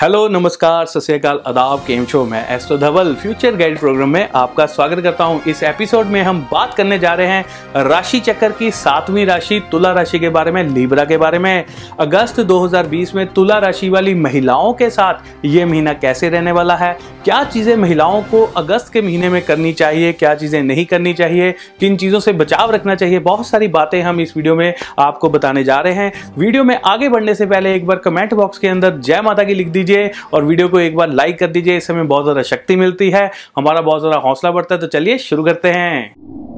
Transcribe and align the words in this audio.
Hello, 0.00 0.26
नमस्कार, 0.28 0.86
सत 0.86 1.00
श्रीकाल 1.00 1.38
अदाब 1.46 1.84
केम 1.86 2.04
शो 2.06 2.24
में 2.24 2.38
astro 2.48 2.76
Dhawal, 2.78 3.14
future 3.14 3.54
guide 3.56 3.78
program 3.78 4.08
में 4.08 4.28
आपका 4.34 4.64
स्वागत 4.66 5.02
करता 5.02 5.24
हूँ। 5.24 5.40
इस 5.48 5.62
एपिसोड 5.62 6.06
में 6.06 6.20
हम 6.22 6.40
बात 6.52 6.74
करने 6.74 6.98
जा 6.98 7.12
रहे 7.14 7.26
हैं 7.26 7.84
राशि 7.84 8.20
चक्कर 8.20 8.52
की 8.52 8.70
सातवीं 8.70 9.24
राशि, 9.26 9.60
तुला 9.70 9.92
राशि 9.92 10.18
के 10.18 10.28
बारे 10.28 10.50
में, 10.50 10.62
लीब्रा 10.64 11.04
के 11.04 11.16
बारे 11.16 11.38
में। 11.38 11.64
अगस्त 12.00 12.40
2020 12.40 13.14
में 13.14 13.26
तुला 13.26 13.58
राशि 13.58 13.88
वाली 13.88 14.14
महिलाओं 14.14 14.72
के 14.72 14.90
साथ 14.90 15.44
ये 15.44 15.64
महीना 15.64 15.92
कैसे 15.92 16.28
रहने 16.28 16.52
वाला 16.52 16.76
है? 16.76 16.92
क्या 17.24 17.42
चीज़ें 17.44 17.74
महिलाओं 17.76 18.22
को 18.22 18.42
अगस्त 18.56 18.92
के 18.92 19.02
महीने 19.02 19.28
में 19.28 19.40
करनी 19.44 19.72
चाहिए, 19.72 20.12
क्या 20.12 20.34
चीज़ें 20.34 20.62
नहीं 20.62 20.84
करनी 20.86 21.14
चाहिए? 21.14 21.54
किन 21.80 21.96
चीज़ों 21.96 22.20
से 22.20 22.32
बचाव 22.32 22.70
रखना 22.70 22.94
चाहिए? 22.94 23.18
बहुत 23.18 23.46
सारी 23.46 23.68
बातें 23.68 24.00
हम 24.02 24.20
इस 24.20 24.36
वीडियो 24.36 24.54
में 24.54 24.74
आपको 24.98 25.28
बताने 25.28 25.64
जा 25.64 25.80
रहे 25.80 25.94
हैं। 25.94 26.12
वीडियो 26.38 26.64
में 26.64 26.78
आगे 26.84 27.08
बढ़ने 27.08 27.34
से 27.34 27.46
पहले 27.46 27.74
एक 27.74 27.86
बार 27.86 27.96
कमेंट 27.96 28.34
बॉक्स 28.34 28.58
के 28.58 28.68
अंदर 28.68 28.96
जय 28.98 29.20
माता 29.20 29.44
की 29.44 29.54
लिख 29.54 29.68
दीजिए। 29.68 29.84
और 30.32 30.44
वीडियो 30.44 30.68
को 30.68 30.80
एक 30.80 30.96
बार 30.96 31.12
लाइक 31.12 31.38
कर 31.38 31.46
दीजिए, 31.48 31.76
इससे 31.76 31.92
हमें 31.92 32.08
बहुत 32.08 32.24
ज़्यादा 32.24 32.42
शक्ति 32.44 32.76
मिलती 32.76 33.10
है। 33.10 33.30
हमारा 33.56 33.80
बहुत 33.80 34.00
ज़्यादा 34.00 34.18
हौसला 34.18 34.50
बढ़ता 34.50 34.74
है 34.74 34.80
तो 34.80 34.86
चलिए 34.88 35.18
शुरू 35.20 35.44
करते 35.44 35.68
हैं। 35.70 36.55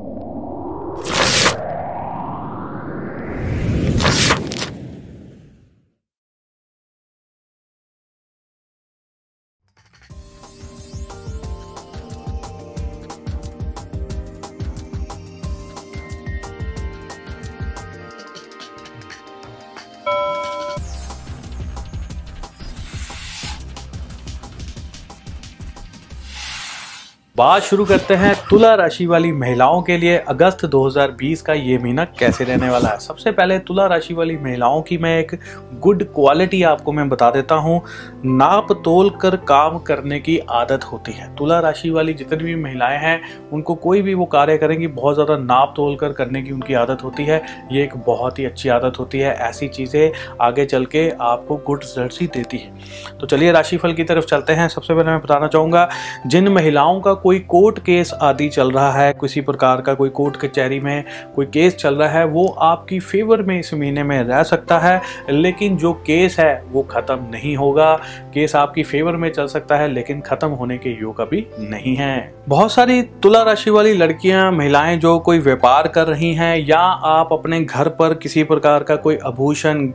बात 27.39 27.63
शुरू 27.63 27.85
करते 27.85 28.15
हैं 28.15 28.35
तुला 28.51 28.75
राशि 28.75 29.05
वाली 29.07 29.31
महिलाओं 29.33 29.83
के 29.83 29.97
लिए। 29.97 30.17
अगस्त 30.19 30.65
2020 30.67 31.43
का 31.43 31.53
ये 31.53 31.77
महीना 31.79 32.05
कैसे 32.19 32.45
रहने 32.45 32.69
वाला 32.71 32.89
है? 32.89 32.99
सबसे 32.99 33.33
पहले 33.33 33.59
तुला 33.59 33.87
राशि 33.87 34.15
वाली 34.15 34.37
महिलाओं 34.37 34.81
की 34.83 34.99
मैं 34.99 35.19
एक 35.19 35.35
गुड 35.81 36.03
क्वालिटी 36.05 36.63
आपको 36.63 36.93
मैं 36.93 37.09
बता 37.09 37.31
देता 37.31 37.55
हूँ। 37.55 37.81
नाप 38.25 38.73
तोल 38.85 39.11
कर 39.11 39.37
काम 39.37 39.79
करने 39.79 40.19
की 40.21 40.39
आदत 40.39 40.85
होती 40.85 41.13
है। 41.13 41.37
तुला 41.37 41.59
राशि 41.61 41.91
वाली 41.91 42.15
जितनी 42.15 42.45
भी 42.45 42.55
महिलाएँ 42.55 42.99
हैं, 42.99 43.21
उनको 43.53 43.75
कोई 43.75 44.03
भी 44.03 44.15
वो 44.15 44.25
कार्य 44.27 44.57
करेंगी, 44.59 44.87
बहुत 44.87 45.15
ज़्यादा 45.15 45.37
नाप 45.37 45.75
तोल 45.77 45.97
कर 45.97 46.13
करने 46.13 46.43
की 46.43 46.53
उनकी 46.53 46.75
आदत 46.75 47.05
होती 47.05 47.25
है। 47.25 47.43
ये 47.73 47.83
एक 47.83 47.97
बहुत 47.97 48.39
ही 48.39 48.45
अच्छी 48.45 48.69
आदत 48.69 48.99
होती 48.99 49.19
है। 49.19 49.35
ऐसी 49.39 49.69
चीज़ें 49.69 50.13
आगे 50.41 50.65
चल 50.65 50.85
के 50.87 51.09
आपको 51.21 51.57
गुड 51.57 51.85
रिज़ल्ट 51.85 52.35
देती 52.35 52.59
है। 52.59 52.73
तो 53.21 53.27
चलिए 53.27 53.53
राशिफल 53.53 53.93
की 53.93 54.05
तरफ़ 54.05 54.27
चलते 54.27 54.53
हैं। 54.53 54.69
सबसे 54.69 54.95
पहले 54.95 55.11
मैं 55.11 55.21
बताना 55.21 55.47
चाहूँगा, 55.47 55.89
जिन 56.27 56.49
महिलाओं 56.49 57.01
का 57.01 57.15
कोई 57.29 57.39
कोर्ट 57.39 57.79
केस 57.79 58.13
आदि 58.15 58.49
चल 58.49 58.71
रहा 58.71 58.91
है, 58.93 59.13
किसी 59.13 59.41
प्रकार 59.41 59.81
का 59.81 59.95
कोई 59.95 60.09
कोर्ट 60.09 60.37
कचहरी 60.37 60.79
में 60.81 61.05
कोई 61.35 61.47
केस 61.47 61.77
चल 61.77 61.95
रहा 61.95 62.09
है, 62.11 62.25
वो 62.27 62.47
आपकी 62.61 62.99
फेवर 63.01 63.43
में 63.43 63.59
इस 63.59 63.73
महीने 63.75 64.03
में 64.03 64.23
रह 64.23 64.43
सकता 64.43 64.79
है, 64.79 65.01
लेकिन 65.31 65.77
जो 65.77 65.93
केस 66.07 66.39
है, 66.41 66.63
वो 66.71 66.83
ख़त्म 66.83 67.27
नहीं 67.33 67.55
होगा। 67.57 67.93
केस 68.35 68.55
आपकी 68.57 68.83
फेवर 68.83 69.17
में 69.17 69.29
चल 69.31 69.47
सकता 69.47 69.77
है, 69.77 69.89
लेकिन 69.89 70.21
ख़त्म 70.21 70.49
होने 70.51 70.79
के 70.79 70.91
योग 70.91 71.21
अभी 71.21 71.47
नहीं 71.61 71.95
है। 71.97 72.33
बहुत 72.49 72.73
सारी 72.73 73.01
तुला 73.23 73.43
राशि 73.43 73.71
वाली 73.71 73.93
लड़कियाँ, 73.93 74.51
महिलाएँ 74.53 74.97
जो 74.97 75.19
कोई 75.19 75.39
व्यापार 75.39 75.89
कर 75.89 76.07
रही 76.07 76.35
हैं, 76.35 76.57
या 76.59 76.79
आप 76.79 77.33
अपने 77.33 77.61
घर 77.61 77.89
पर 77.89 78.15
किसी 78.15 78.45
प्रकार 78.45 78.83
का 78.83 78.97
कोई 78.97 79.19
आभूषण 79.25 79.93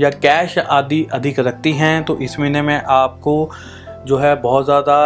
या 0.00 0.10
कैश 0.12 0.58
आदि 0.58 1.06
अधिक 1.12 1.40
रखती 1.40 1.72
हैं 1.72 2.02
तो 2.04 2.18
इस 2.18 2.38
महीने 2.40 2.62
में 2.62 2.80
आपको 2.80 3.50
जो 4.06 4.16
है 4.16 4.34
बहुत 4.36 4.64
ज़्यादा 4.64 4.98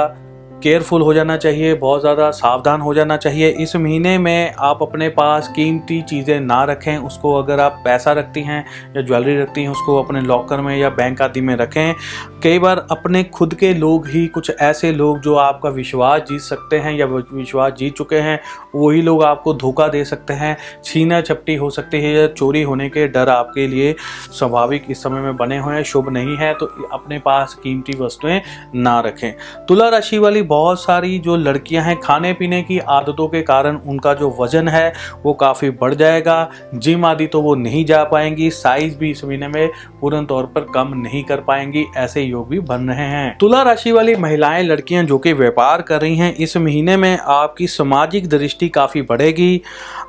केयरफुल 0.62 1.02
हो 1.02 1.14
जाना 1.14 1.36
चाहिए, 1.36 1.74
बहुत 1.74 2.00
ज़्यादा 2.00 2.30
सावधान 2.32 2.80
हो 2.80 2.94
जाना 2.94 3.16
चाहिए। 3.16 3.48
इस 3.52 3.74
महीने 3.76 4.16
में 4.18 4.52
आप 4.60 4.82
अपने 4.82 5.08
पास 5.10 5.48
कीमती 5.56 6.00
चीज़ें 6.02 6.38
ना 6.40 6.62
रखें, 6.64 6.96
उसको 6.98 7.34
अगर 7.34 7.60
आप 7.60 7.80
पैसा 7.84 8.12
रखती 8.12 8.42
हैं 8.42 8.64
या 8.96 9.02
ज्वेलरी 9.02 9.36
रखती 9.38 9.62
हैं, 9.62 9.68
उसको 9.68 10.02
अपने 10.02 10.20
लॉकर 10.20 10.60
में 10.60 10.76
या 10.76 10.90
बैंक 10.90 11.22
आदि 11.22 11.40
में 11.40 11.54
रखें। 11.56 11.94
कई 12.42 12.58
बार 12.58 12.86
अपने 12.90 13.22
खुद 13.24 13.54
के 13.54 13.72
लोग 13.74 14.06
ही, 14.08 14.26
कुछ 14.28 14.50
ऐसे 14.52 14.92
लोग 14.92 15.20
जो 15.20 15.34
आपका 15.36 15.68
विश्वास 15.70 16.22
जीत 16.28 16.40
सकते 16.40 16.78
हैं 16.78 16.92
या 16.92 17.06
विश्वास 17.06 17.72
जीत 17.72 17.96
चुके 17.96 18.16
हैं, 18.18 18.38
वही 18.74 19.02
लोग 19.02 19.22
आपको 19.24 19.54
धोखा 19.54 19.88
दे 19.88 20.04
सकते 20.04 20.32
हैं 20.34 20.56
छीना 20.84 21.20
छपटी 21.20 21.54
हो 21.54 21.70
सकती 21.70 22.00
है 22.02 22.12
या 22.12 22.26
चोरी 22.28 22.62
होने 22.62 22.88
के 22.88 23.06
डर 23.08 23.28
आपके 23.28 23.66
लिए 23.68 23.94
स्वाभाविक 24.30 24.84
इस 24.90 25.02
समय 25.02 25.20
में 25.20 25.36
बने 25.36 25.58
हुए 25.58 25.74
हैं, 25.74 25.82
शुभ 25.84 26.08
नहीं 26.10 26.36
है 26.36 26.52
तो 26.54 26.66
अपने 26.92 27.18
पास 27.18 27.54
कीमती 27.62 27.92
वस्तुएँ 27.98 28.40
ना 28.74 28.98
रखें। 29.00 29.32
तुला 29.68 29.88
राशि 29.88 30.18
वाली 30.18 30.42
बहुत 30.52 30.80
सारी 30.80 31.18
जो 31.18 31.36
लड़कियाँ 31.38 31.84
हैं 31.84 31.98
खाने 32.00 32.32
पीने 32.32 32.62
की 32.62 32.78
आदतों 32.90 33.28
के 33.28 33.42
कारण 33.44 33.76
उनका 33.86 34.14
जो 34.14 34.30
वज़न 34.40 34.68
है 34.68 34.92
वो 35.24 35.32
काफ़ी 35.34 35.70
बढ़ 35.72 35.94
जाएगा। 35.94 36.50
जिम 36.76 37.04
आदि 37.04 37.26
तो 37.26 37.40
वो 37.42 37.54
नहीं 37.56 37.84
जा 37.84 38.02
पाएँगी 38.04 38.50
साइज़ 38.52 38.96
भी 38.98 39.10
इस 39.10 39.24
महीने 39.24 39.48
में 39.48 39.68
पूर्ण 40.00 40.24
तौर 40.26 40.46
पर 40.46 40.66
कम 40.74 40.92
नहीं 40.96 41.22
कर 41.24 41.40
पाएँगी, 41.42 41.84
ऐसे 41.96 42.22
योग 42.22 42.48
भी 42.48 42.58
बन 42.62 42.88
रहे 42.88 43.06
हैं। 43.06 43.36
तुला 43.38 43.62
राशि 43.62 43.92
वाली 43.92 44.14
महिलाएँ 44.16 44.62
लड़कियाँ 44.62 45.04
जो 45.04 45.18
कि 45.18 45.32
व्यापार 45.32 45.82
कर 45.82 46.00
रही 46.00 46.16
हैं, 46.16 46.34
इस 46.34 46.56
महीने 46.56 46.96
में 46.96 47.18
आपकी 47.18 47.66
सामाजिक 47.68 48.28
दृष्टि 48.28 48.68
काफ़ी 48.70 49.02
बढ़ेगी। 49.02 49.62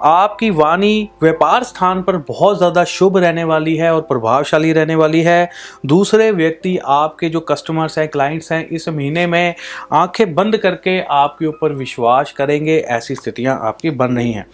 आपकी 0.04 0.50
वाणी 0.52 1.10
व्यापार 1.22 1.64
स्थान 1.64 2.02
पर 2.04 2.18
बहुत 2.28 2.58
ज़्यादा 2.58 2.84
शुभ 2.86 3.18
रहने 3.18 3.44
वाली 3.44 3.76
है 3.76 3.94
और 3.96 4.02
प्रभावशाली 4.04 4.72
रहने 4.74 4.96
वाली 4.96 5.22
है। 5.22 5.50
दूसरे 5.86 6.30
व्यक्ति 6.34 6.78
आपके 6.86 7.30
जो 7.30 7.40
कस्टमर्स 7.42 7.98
हैं 7.98 8.08
क्लाइंट्स 8.08 8.52
हैं, 8.52 8.68
इस 8.68 8.90
महीने 8.90 9.26
में 9.28 9.56
आँखें 9.94 10.33
बंद 10.34 10.58
करके 10.58 11.00
आपके 11.02 11.46
ऊपर 11.46 11.74
विश्वास 11.74 12.32
करेंगे, 12.32 12.78
ऐसी 12.78 13.16
स्थितियाँ 13.16 13.60
आपकी 13.62 13.90
बन 13.92 14.18
रही 14.18 14.32
हैं। 14.32 14.46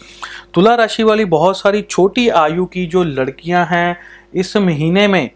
तुला 0.54 0.76
राशि 0.76 1.04
वाली 1.04 1.26
बहुत 1.28 1.60
सारी 1.60 1.82
छोटी 1.82 2.28
आयु 2.30 2.66
की 2.66 2.86
जो 2.86 3.04
लड़कियाँ 3.04 3.66
हैं, 3.66 3.98
इस 4.34 4.56
महीने 4.58 5.08
में 5.08 5.30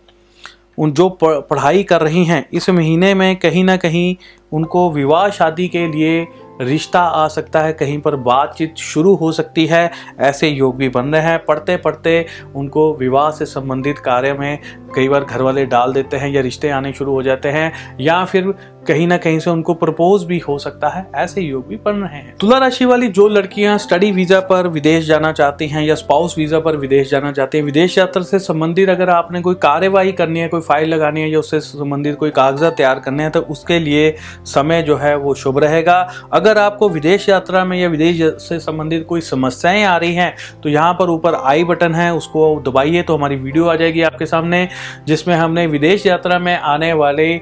उन 0.77 0.91
जो 0.91 1.09
पढ़ाई 1.23 1.83
कर 1.83 2.01
रही 2.01 2.23
हैं, 2.25 2.45
इस 2.53 2.69
महीने 2.69 3.13
में 3.13 3.35
कहीं 3.35 3.63
ना 3.63 3.75
कहीं 3.77 4.15
उनको 4.51 4.89
विवाह 4.91 5.29
शादी 5.29 5.67
के 5.67 5.87
लिए 5.87 6.25
रिश्ता 6.61 6.99
आ 6.99 7.27
सकता 7.27 7.59
है, 7.59 7.73
कहीं 7.73 7.99
पर 8.01 8.15
बातचीत 8.15 8.77
शुरू 8.77 9.13
हो 9.15 9.31
सकती 9.31 9.65
है, 9.65 9.91
ऐसे 10.19 10.47
योग 10.47 10.75
भी 10.77 10.89
बन 10.89 11.05
रहे 11.05 11.21
हैं। 11.21 11.43
पढ़ते 11.45 11.77
पढ़ते 11.77 12.25
उनको 12.55 12.93
विवाह 12.93 13.29
से 13.31 13.45
संबंधित 13.45 13.99
कार्य 13.99 14.33
में 14.33 14.59
कई 14.95 15.07
बार 15.09 15.23
घर 15.23 15.41
वाले 15.41 15.65
डाल 15.65 15.93
देते 15.93 16.17
हैं 16.17 16.29
या 16.29 16.41
रिश्ते 16.41 16.69
आने 16.69 16.93
शुरू 16.93 17.13
हो 17.13 17.23
जाते 17.23 17.49
हैं, 17.49 17.71
या 17.99 18.23
फिर 18.25 18.53
कहीं 18.83 19.07
ना 19.07 19.17
कहीं 19.17 19.39
से 19.39 19.49
उनको 19.49 19.73
प्रपोज 19.75 20.23
भी 20.23 20.37
हो 20.39 20.57
सकता 20.59 20.89
है, 20.89 21.05
ऐसे 21.15 21.41
योग 21.41 21.67
भी 21.67 21.75
बन 21.85 21.95
रहे 21.97 22.17
हैं। 22.17 22.35
तुला 22.37 22.57
राशि 22.57 22.85
वाली 22.85 23.07
जो 23.09 23.27
लड़कियाँ 23.29 23.77
स्टडी 23.77 24.11
वीज़ा 24.11 24.39
पर 24.41 24.67
विदेश 24.69 25.05
जाना 25.05 25.31
चाहती 25.33 25.67
हैं 25.67 25.83
या 25.83 25.95
स्पाउस 25.95 26.37
वीज़ा 26.37 26.59
पर 26.59 26.77
विदेश 26.77 27.09
जाना 27.11 27.31
चाहती 27.31 27.57
हैं, 27.57 27.65
विदेश 27.65 27.97
यात्रा 27.97 28.23
से 28.23 28.39
संबंधित 28.41 28.89
अगर 28.89 29.09
आपने 29.09 29.41
कोई 29.41 29.55
कार्यवाही 29.57 30.11
करनी 30.13 30.39
है, 30.39 30.47
कोई 30.47 30.61
फ़ाइल 30.61 30.89
लगानी 30.89 31.21
है 31.21 31.29
या 31.29 31.39
उससे 31.39 31.59
संबंधित 31.61 32.15
कोई 32.15 32.29
कागजात 32.31 32.77
तैयार 32.77 32.99
करने 32.99 33.23
हैं 33.23 33.31
तो 33.31 33.41
उसके 33.43 33.79
लिए 33.79 34.15
समय 34.45 34.81
जो 34.81 34.97
है 34.97 35.15
वो 35.17 35.33
शुभ 35.35 35.59
रहेगा। 35.59 35.99
अगर 36.33 36.57
आपको 36.57 36.89
विदेश 36.89 37.29
यात्रा 37.29 37.63
में 37.65 37.77
या 37.79 37.89
विदेश 37.89 38.21
से 38.39 38.59
संबंधित 38.59 39.05
कोई 39.09 39.21
समस्याएँ 39.23 39.83
आ 39.83 39.95
रही 39.97 40.15
हैं 40.15 40.33
तो 40.63 40.69
यहाँ 40.69 40.93
पर 40.93 41.09
ऊपर 41.09 41.35
आई 41.35 41.63
बटन 41.63 41.95
है, 41.95 42.13
उसको 42.13 42.61
दबाइए 42.65 43.01
तो 43.03 43.17
हमारी 43.17 43.35
वीडियो 43.37 43.65
आ 43.65 43.75
जाएगी 43.75 44.01
आपके 44.03 44.25
सामने, 44.25 44.67
जिसमें 45.07 45.35
हमने 45.35 45.67
विदेश 45.67 46.05
यात्रा 46.05 46.39
में 46.39 46.55
आने 46.55 46.93
वाले 46.95 47.33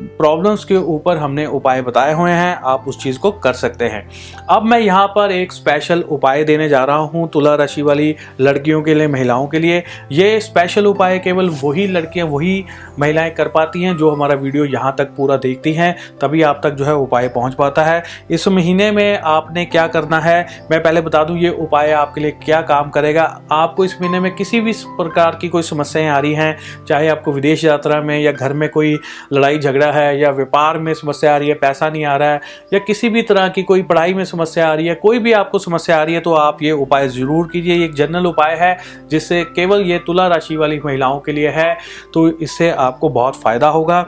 प्रॉब्लम्स 0.00 0.64
के 0.64 0.76
ऊपर 0.76 1.16
हमने 1.16 1.44
उपाय 1.46 1.80
बताए 1.82 2.12
हुए 2.12 2.30
हैं, 2.30 2.54
आप 2.56 2.84
उस 2.88 3.02
चीज़ 3.02 3.18
को 3.18 3.30
कर 3.32 3.52
सकते 3.52 3.84
हैं। 3.84 4.08
अब 4.50 4.62
मैं 4.62 4.78
यहाँ 4.78 5.06
पर 5.08 5.32
एक 5.32 5.52
स्पेशल 5.52 6.00
उपाय 6.02 6.44
देने 6.44 6.68
जा 6.68 6.82
रहा 6.84 6.96
हूँ 6.96 7.28
तुला 7.28 7.54
राशि 7.54 7.82
वाली 7.82 8.14
लड़कियों 8.40 8.82
के 8.82 8.94
लिए, 8.94 9.08
महिलाओं 9.08 9.46
के 9.46 9.58
लिए। 9.58 9.82
ये 10.12 10.40
स्पेशल 10.40 10.86
उपाय 10.86 11.18
केवल 11.18 11.50
वही 11.62 11.86
लड़कियाँ, 11.86 12.26
वही 12.26 12.64
महिलाएँ 12.98 13.30
कर 13.30 13.48
पाती 13.48 13.82
हैं 13.82 13.96
जो 13.96 14.10
हमारा 14.10 14.34
वीडियो 14.34 14.64
यहाँ 14.64 14.94
तक 14.98 15.14
पूरा 15.16 15.36
देखती 15.36 15.72
हैं, 15.72 15.94
तभी 16.20 16.42
आप 16.42 16.60
तक 16.64 16.70
जो 16.70 16.84
है 16.84 16.94
उपाय 16.94 17.28
पहुँच 17.28 17.54
पाता 17.54 17.84
है। 17.84 18.02
इस 18.30 18.48
महीने 18.48 18.90
में 18.90 19.18
आपने 19.18 19.64
क्या 19.64 19.86
करना 19.86 20.20
है, 20.20 20.46
मैं 20.70 20.82
पहले 20.82 21.00
बता 21.00 21.22
दूँ 21.24 21.38
ये 21.38 21.50
उपाय 21.50 21.92
आपके 21.92 22.20
लिए 22.20 22.30
क्या 22.44 22.60
काम 22.62 22.90
करेगा। 22.90 23.24
आपको 23.52 23.84
इस 23.84 24.00
महीने 24.00 24.20
में 24.20 24.34
किसी 24.34 24.60
भी 24.60 24.72
प्रकार 24.86 25.38
की 25.40 25.48
कोई 25.48 25.62
समस्याएँ 25.62 26.08
आ 26.08 26.18
रही 26.18 26.34
हैं, 26.34 26.56
चाहे 26.88 27.08
आपको 27.08 27.32
विदेश 27.32 27.64
यात्रा 27.64 28.00
में 28.00 28.18
या 28.20 28.32
घर 28.32 28.52
में 28.52 28.68
कोई 28.68 28.98
लड़ाई 29.32 29.58
झगड़ा 29.58 29.83
झगड़ा 29.84 30.00
है 30.00 30.18
या 30.20 30.30
व्यापार 30.30 30.78
में 30.78 30.92
समस्या 30.94 31.34
आ 31.34 31.36
रही 31.36 31.48
है, 31.48 31.54
पैसा 31.54 31.88
नहीं 31.90 32.04
आ 32.04 32.16
रहा 32.16 32.28
है, 32.28 32.40
या 32.72 32.78
किसी 32.78 33.08
भी 33.08 33.22
तरह 33.22 33.48
की 33.48 33.62
कोई 33.62 33.82
पढ़ाई 33.82 34.14
में 34.14 34.24
समस्या 34.24 34.68
आ 34.68 34.74
रही 34.74 34.86
है, 34.86 34.94
कोई 34.94 35.18
भी 35.18 35.32
आपको 35.34 35.58
समस्या 35.58 36.00
आ 36.00 36.02
रही 36.02 36.14
है 36.14 36.20
तो 36.20 36.34
आप 36.34 36.62
ये 36.62 36.72
उपाय 36.72 37.08
ज़रूर 37.08 37.48
कीजिए। 37.48 37.84
एक 37.84 37.94
जनरल 37.94 38.26
उपाय 38.26 38.54
है, 38.56 38.76
जिससे 39.08 39.42
केवल 39.46 39.82
ये 39.82 39.98
तुला 40.06 40.26
राशि 40.28 40.56
वाली 40.56 40.80
महिलाओं 40.84 41.20
के 41.20 41.32
लिए 41.32 41.48
है 41.50 41.76
तो 42.14 42.28
इससे 42.38 42.70
आपको 42.70 43.08
बहुत 43.10 43.42
फ़ायदा 43.42 43.68
होगा। 43.68 44.06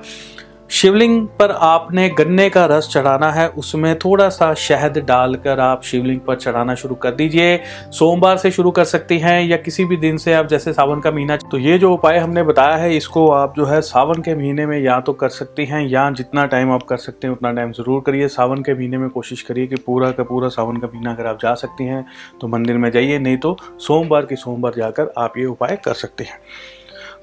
शिवलिंग 0.70 1.26
पर 1.38 1.50
आपने 1.52 2.08
गन्ने 2.10 2.48
का 2.50 2.64
रस 2.66 2.88
चढ़ाना 2.92 3.30
है, 3.32 3.48
उसमें 3.48 3.98
थोड़ा 3.98 4.28
सा 4.28 4.52
शहद 4.56 4.98
डालकर 4.98 5.60
आप 5.60 5.82
शिवलिंग 5.82 6.20
पर 6.20 6.36
चढ़ाना 6.36 6.74
शुरू 6.74 6.94
कर 6.94 7.10
दीजिए। 7.10 7.58
सोमवार 7.90 8.36
से 8.36 8.50
शुरू 8.50 8.70
कर 8.70 8.84
सकती 8.84 9.18
हैं 9.18 9.40
या 9.42 9.56
किसी 9.56 9.84
भी 9.84 9.96
दिन 9.96 10.16
से 10.16 10.32
आप 10.34 10.46
जैसे 10.48 10.72
सावन 10.72 11.00
का 11.00 11.10
महीना 11.10 11.36
तो 11.36 11.58
ये 11.58 11.78
जो 11.78 11.92
उपाय 11.92 12.18
हमने 12.18 12.42
बताया 12.42 12.76
है, 12.76 12.96
इसको 12.96 13.28
आप 13.30 13.54
जो 13.56 13.66
है 13.66 13.80
सावन 13.82 14.22
के 14.22 14.34
महीने 14.34 14.66
में 14.66 14.78
या 14.80 15.00
तो 15.00 15.12
कर 15.14 15.28
सकती 15.30 15.64
हैं, 15.64 15.86
या 15.86 16.10
जितना 16.12 16.46
टाइम 16.46 16.72
आप 16.72 16.82
कर 16.84 16.96
सकते 16.98 17.26
हैं, 17.26 17.34
उतना 17.34 17.52
टाइम 17.52 17.72
ज़रूर 17.72 18.02
करिए। 18.06 18.28
सावन 18.30 18.62
के 18.62 18.74
महीने 18.74 18.98
में 18.98 19.08
कोशिश 19.10 19.42
करिए 19.42 19.66
कि 19.66 19.76
पूरा 19.76 20.10
का 20.10 20.22
पूरा 20.24 20.48
सावन 20.50 20.76
का 20.76 20.86
महीना 20.86 21.12
अगर 21.12 21.26
आप 21.26 21.38
जा 21.42 21.54
सकती 21.56 21.84
हैं 21.84 22.04
तो 22.40 22.48
मंदिर 22.48 22.76
में 22.76 22.90
जाइए, 22.90 23.18
नहीं 23.18 23.36
तो 23.36 23.56
सोमवार 23.80 24.26
की 24.26 24.36
सोमवार 24.36 24.74
जाकर 24.76 25.12
आप 25.18 25.38
ये 25.38 25.46
उपाय 25.46 25.78
कर 25.84 25.94
सकते 25.94 26.24
हैं। 26.24 26.38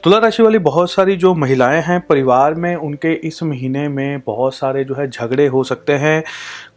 तुला 0.03 0.17
राशि 0.17 0.44
वाली 0.44 0.57
बहुत 0.57 0.91
सारी 0.91 1.15
जो 1.15 1.33
महिलाएँ 1.33 1.81
हैं 1.81 2.01
परिवार 2.01 2.53
में, 2.53 2.75
उनके 2.75 3.13
इस 3.13 3.44
महीने 3.44 3.88
में 3.88 4.19
बहुत 4.19 4.55
सारे 4.55 4.83
जो 4.83 4.95
है 4.95 5.09
झगड़े 5.09 5.47
हो 5.47 5.63
सकते 5.63 5.94
हैं। 5.94 6.23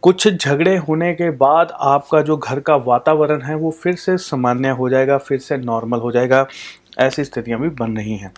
कुछ 0.01 0.27
झगड़े 0.27 0.77
होने 0.77 1.13
के 1.13 1.29
बाद 1.29 1.73
आपका 1.79 2.21
जो 2.21 2.37
घर 2.37 2.59
का 2.59 2.75
वातावरण 2.75 3.41
है, 3.41 3.55
वो 3.55 3.71
फिर 3.71 3.95
से 3.95 4.17
सामान्य 4.17 4.69
हो 4.69 4.89
जाएगा, 4.89 5.17
फिर 5.17 5.39
से 5.39 5.57
नॉर्मल 5.57 5.99
हो 5.99 6.11
जाएगा। 6.11 6.47
ऐसी 6.99 7.23
स्थितियाँ 7.23 7.59
भी 7.59 7.69
बन 7.69 7.97
रही 7.97 8.17
हैं। 8.17 8.33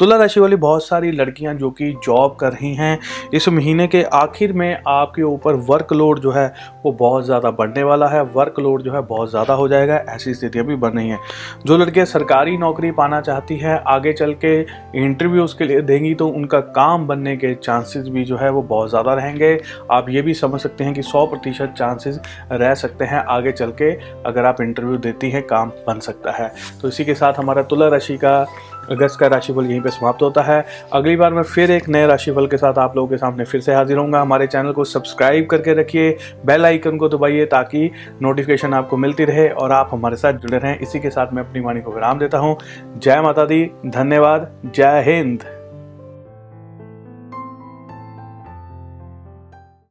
तुला 0.00 0.16
राशि 0.16 0.40
वाली 0.40 0.56
बहुत 0.56 0.84
सारी 0.84 1.10
लड़कियाँ 1.12 1.54
जो 1.54 1.70
कि 1.70 1.90
जॉब 2.04 2.34
कर 2.36 2.52
रही 2.52 2.74
हैं, 2.74 2.98
इस 3.34 3.48
महीने 3.48 3.86
के 3.86 4.02
आखिर 4.14 4.52
में 4.52 4.82
आपके 4.88 5.22
ऊपर 5.22 5.54
वर्कलोड 5.66 6.18
जो 6.20 6.30
है, 6.30 6.46
वो 6.84 6.92
बहुत 6.92 7.24
ज़्यादा 7.24 7.50
बढ़ने 7.50 7.82
वाला 7.82 8.08
है। 8.08 8.22
वर्कलोड 8.24 8.82
जो 8.82 8.92
है, 8.92 9.00
बहुत 9.02 9.30
ज़्यादा 9.30 9.54
हो 9.54 9.68
जाएगा, 9.68 9.96
ऐसी 10.08 10.34
स्थितियाँ 10.34 10.66
भी 10.66 10.76
बन 10.76 10.90
रही 10.90 11.08
हैं। 11.08 11.18
जो 11.66 11.76
लड़कियाँ 11.78 12.06
सरकारी 12.06 12.56
नौकरी 12.58 12.90
पाना 12.90 13.20
चाहती 13.20 13.56
हैं, 13.56 13.78
आगे 13.86 14.12
चल 14.12 14.34
के 14.44 14.54
इंटरव्यूज़ 14.96 15.56
के 15.58 15.64
लिए 15.64 15.80
देंगी 15.82 16.14
तो 16.14 16.28
उनका 16.28 16.60
काम 16.76 17.06
बनने 17.06 17.36
के 17.36 17.54
चांसेस 17.54 18.08
भी 18.08 18.24
जो 18.24 18.36
है, 18.36 18.50
वो 18.50 18.62
बहुत 18.64 18.90
ज़्यादा 18.90 19.14
रहेंगे। 19.14 19.58
आप 19.92 20.08
ये 20.08 20.22
भी 20.22 20.34
समझ 20.34 20.60
सकते 20.60 20.84
हैं 20.84 20.94
कि 20.94 21.02
सौ 21.02 21.24
प्रतिशत 21.26 21.74
चांसेस 21.78 22.20
रह 22.52 22.74
सकते 22.74 23.04
हैं, 23.04 23.24
आगे 23.26 23.52
चल 23.52 23.72
के 23.72 23.90
अगर 24.26 24.44
आप 24.44 24.60
इंटरव्यू 24.60 24.96
देती 24.98 25.30
हैं, 25.30 25.42
काम 25.46 25.72
बन 25.86 26.00
सकता 26.00 26.32
है। 26.32 26.52
तो 26.82 26.88
इसी 26.88 27.04
के 27.04 27.14
साथ 27.14 27.38
हमारा 27.38 27.62
तुला 27.64 27.88
राशि 27.88 28.16
का 28.16 28.46
अगस्त 28.90 29.20
का 29.20 29.26
राशिफल 29.26 29.66
यहीं 29.66 29.80
पे 29.80 29.90
समाप्त 29.90 30.22
होता 30.22 30.42
है। 30.42 30.64
अगली 30.92 31.16
बार 31.16 31.34
मैं 31.34 31.42
फिर 31.42 31.70
एक 31.70 31.88
नए 31.88 32.06
राशिफल 32.06 32.46
के 32.46 32.56
साथ 32.56 32.78
आप 32.78 32.96
लोगों 32.96 33.08
के 33.08 33.16
सामने 33.16 33.44
फिर 33.44 33.60
से 33.60 33.74
हाजिर 33.74 33.96
होऊँगा। 33.96 34.20
हमारे 34.20 34.46
चैनल 34.46 34.72
को 34.72 34.84
सब्सक्राइब 34.84 35.46
करके 35.46 35.74
रखिए, 35.74 36.16
बेल 36.46 36.64
आइकन 36.64 36.96
को 36.96 37.08
दबाइए 37.08 37.46
ताकि 37.46 37.90
नोटिफिकेशन 38.22 38.74
आपको 38.74 38.96
मिलती 38.96 39.24
रहे 39.24 39.48
और 39.48 39.72
आप 39.72 39.88
हमारे 39.92 40.16
साथ 40.16 40.32
जुड़े 40.32 40.58
रहें। 40.58 40.78
इसी 40.78 41.00
के 41.00 41.10
साथ 41.10 41.32
मैं 41.32 41.42
अपनी 41.42 41.60
वाणी 41.60 41.80
को 41.80 41.92
विराम 41.92 42.18
देता 42.18 42.38
हूँ। 42.38 42.56
जय 42.98 43.20
माता 43.20 43.44
दी, 43.44 43.70
धन्यवाद, 43.86 44.50
जय 44.74 45.02
हिंद। 45.06 45.55